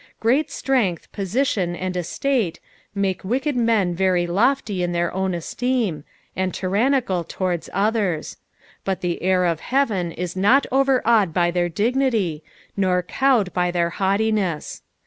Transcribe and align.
Great 0.19 0.49
strenglh, 0.49 1.01
position, 1.11 1.75
snd 1.75 1.95
estate, 1.95 2.59
make 2.95 3.23
wicked 3.23 3.55
men 3.55 3.93
very 3.93 4.25
lofty 4.25 4.81
in 4.81 4.93
their 4.93 5.13
own 5.13 5.35
esteem, 5.35 6.03
and 6.35 6.55
tyrannical 6.55 7.23
towards 7.23 7.69
others; 7.71 8.37
but 8.83 9.01
tha 9.01 9.21
heir 9.21 9.45
of 9.45 9.59
heaven 9.59 10.11
is 10.11 10.35
not 10.35 10.65
overawed 10.71 11.35
by 11.35 11.51
their 11.51 11.69
dignitv, 11.69 12.41
nor 12.75 13.03
cowed 13.03 13.53
by 13.53 13.69
their 13.69 13.91
haughtiness. 13.91 14.81